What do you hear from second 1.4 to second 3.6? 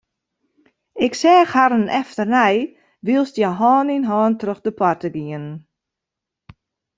harren efternei wylst hja